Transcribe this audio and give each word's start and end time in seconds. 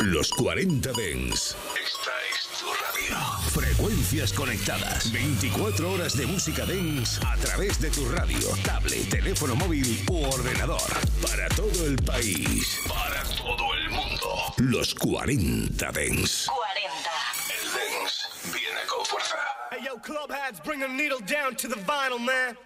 Los 0.00 0.30
40 0.32 0.92
Dens. 0.92 1.56
Esta 1.74 2.10
es 2.30 2.58
tu 2.58 2.66
radio. 2.66 3.16
Frecuencias 3.50 4.32
conectadas. 4.32 5.10
24 5.10 5.90
horas 5.90 6.16
de 6.16 6.26
música 6.26 6.66
Dens 6.66 7.18
a 7.24 7.34
través 7.36 7.80
de 7.80 7.90
tu 7.90 8.06
radio, 8.10 8.50
tablet, 8.62 9.08
teléfono 9.08 9.56
móvil 9.56 10.04
u 10.10 10.24
ordenador. 10.24 10.82
Para 11.22 11.48
todo 11.48 11.86
el 11.86 11.96
país. 11.96 12.78
Para 12.86 13.22
todo 13.22 13.74
el 13.74 13.90
mundo. 13.90 14.54
Los 14.58 14.94
40 14.94 15.92
Dens. 15.92 16.46
40. 16.46 17.10
El 17.48 17.72
Dens 17.72 18.28
viene 18.52 18.80
con 18.86 19.04
fuerza. 19.06 19.36
Hey 19.70 19.80
yo, 19.84 19.96
club 19.96 20.30
hats, 20.30 20.60
bring 20.62 20.82
a 20.82 20.88
needle 20.88 21.20
down 21.20 21.56
to 21.56 21.68
the 21.68 21.80
vinyl, 21.86 22.18
man. 22.18 22.56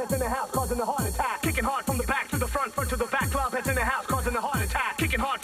heads 0.00 0.12
in 0.14 0.18
the 0.18 0.28
house 0.28 0.50
causing 0.50 0.80
a 0.80 0.84
heart 0.84 1.08
attack. 1.08 1.42
Kicking 1.42 1.64
hard 1.64 1.84
from 1.84 1.98
the 1.98 2.04
back 2.04 2.28
to 2.28 2.38
the 2.38 2.46
front, 2.46 2.72
front 2.72 2.88
to 2.90 2.96
the 2.96 3.04
back. 3.06 3.30
12 3.30 3.52
heads 3.52 3.68
in 3.68 3.74
the 3.74 3.84
house 3.84 4.06
causing 4.06 4.34
a 4.34 4.40
heart 4.40 4.64
attack. 4.64 4.96
Kicking 4.96 5.20
hard 5.20 5.39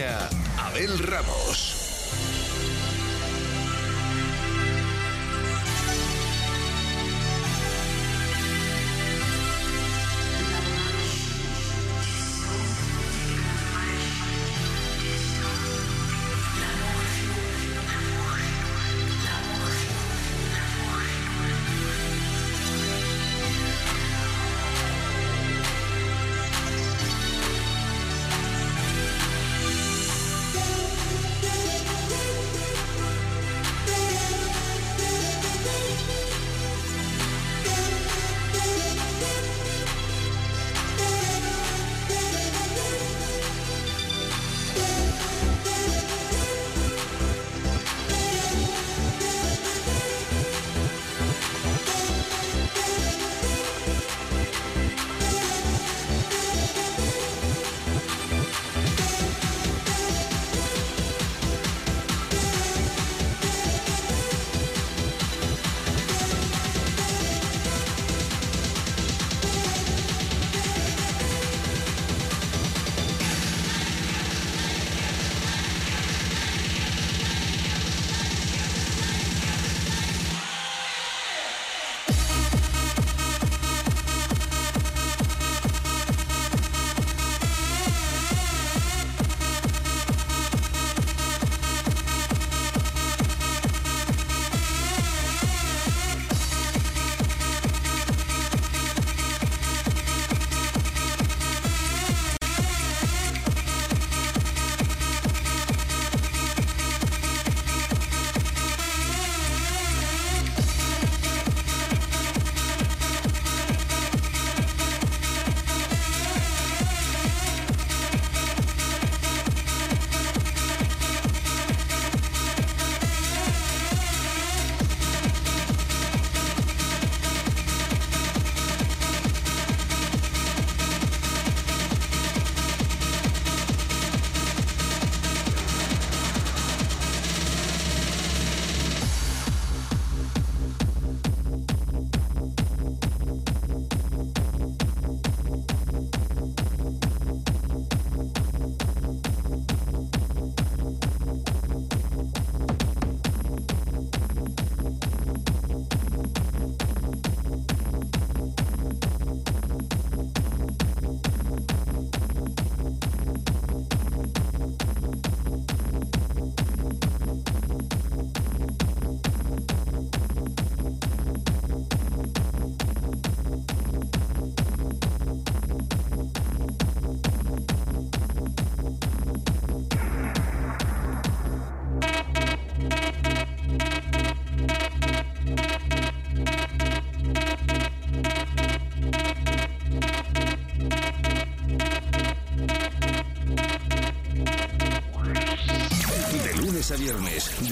Abel 0.00 0.96
Ramos. 0.98 1.77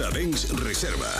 40 0.00 0.12
Dens 0.14 0.48
Reserva. 0.52 1.19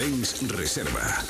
40 0.00 0.08
Dens 0.08 0.40
Reserva. 0.48 1.29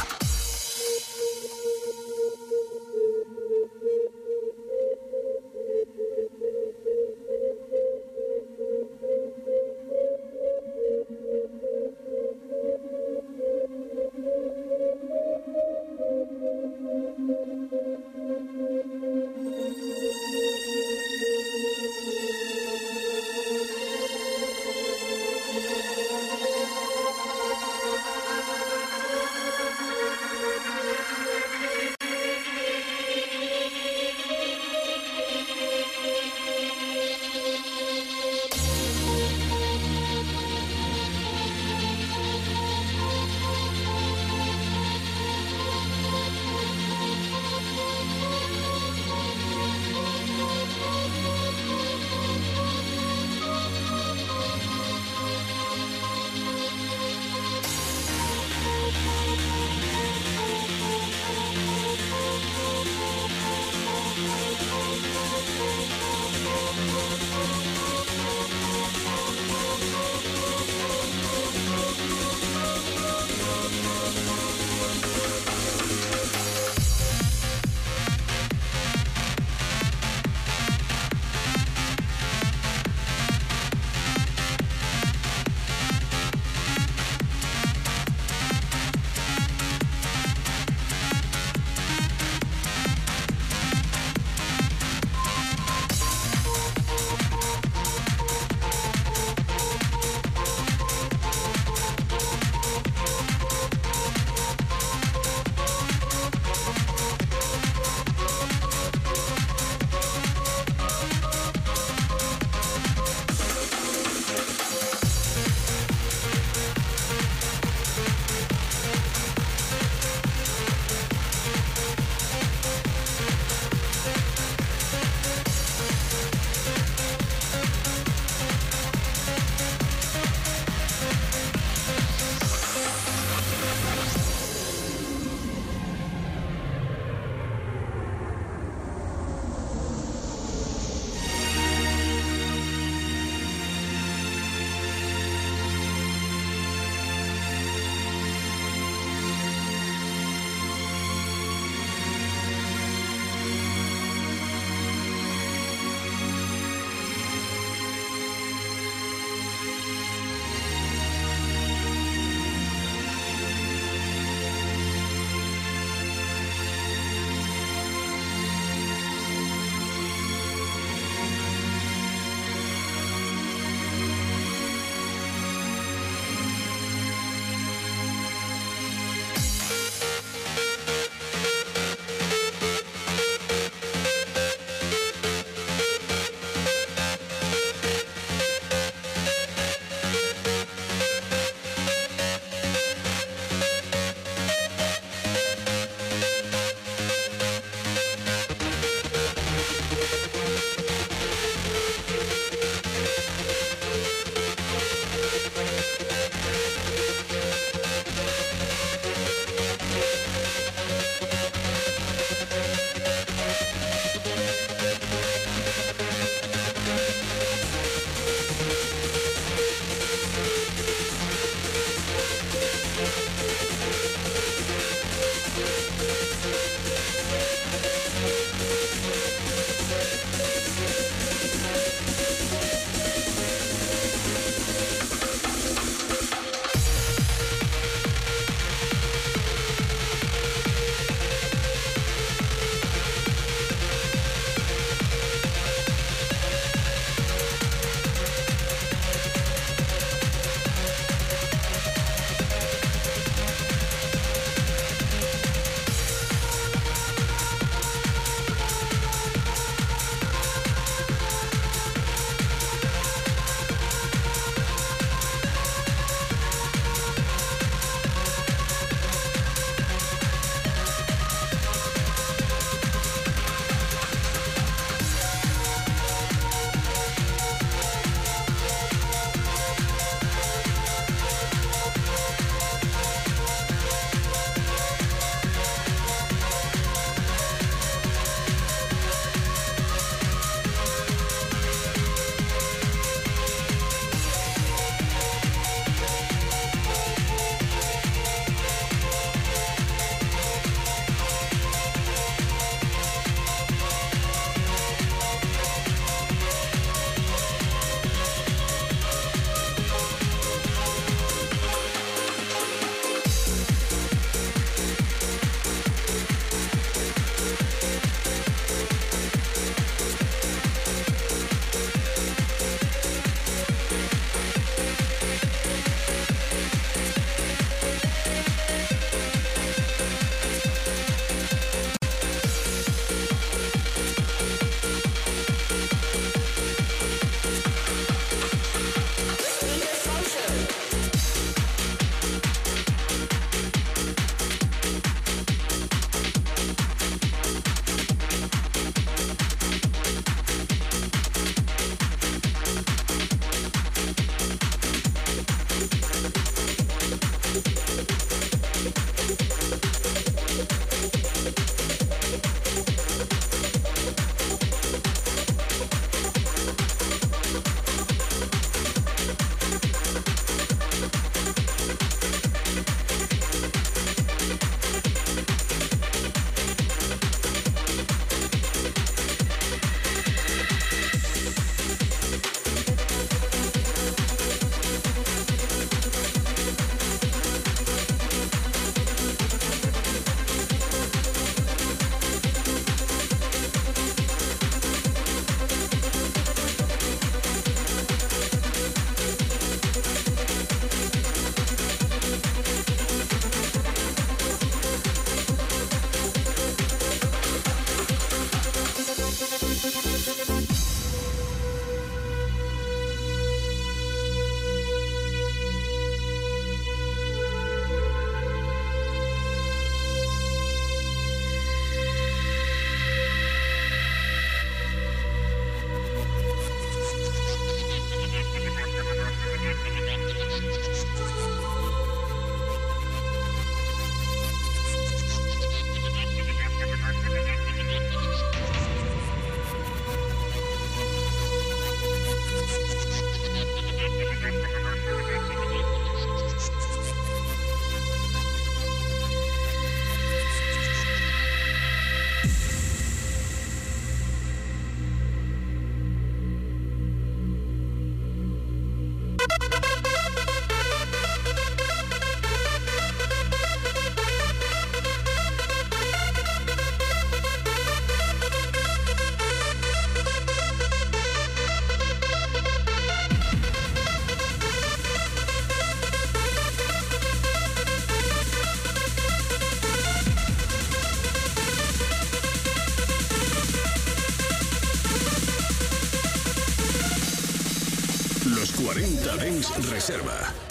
40 488.93 489.37
Dens 489.37 489.71
Reserva. 489.89 490.70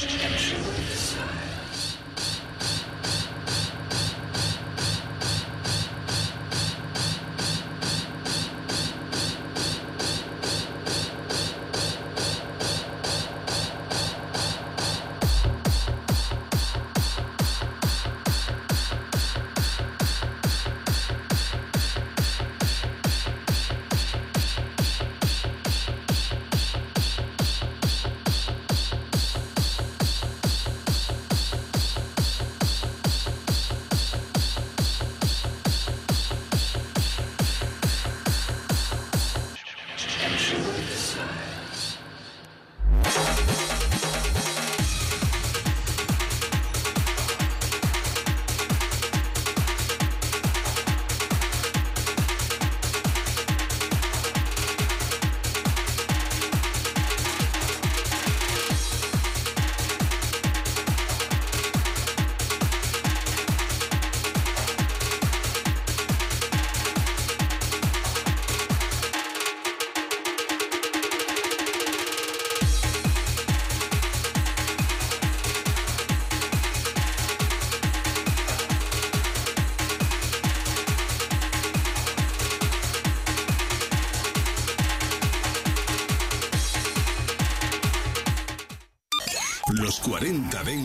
Thank 0.00 0.48
you. 0.48 0.49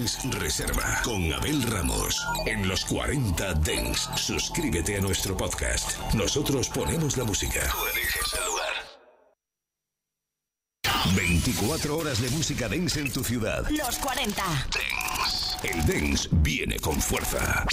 Dens 0.05 0.23
Reserva 0.39 1.01
con 1.03 1.33
Abel 1.33 1.63
Ramos. 1.63 2.23
En 2.45 2.67
los 2.67 2.85
40 2.85 3.55
Dens, 3.55 4.07
suscríbete 4.15 4.97
a 4.97 5.01
nuestro 5.01 5.35
podcast. 5.35 5.97
Nosotros 6.13 6.69
ponemos 6.69 7.17
la 7.17 7.23
música. 7.23 7.59
Tú 7.71 7.87
eliges 7.91 8.33
el 8.37 8.45
lugar. 8.45 8.75
24 11.15 11.97
horas 11.97 12.21
de 12.21 12.29
música 12.29 12.69
dance 12.69 12.99
en 12.99 13.11
tu 13.11 13.23
ciudad. 13.23 13.67
Los 13.71 13.97
40. 13.97 14.43
El 15.63 15.83
dance 15.87 16.29
viene 16.33 16.77
con 16.77 17.01
fuerza. 17.01 17.65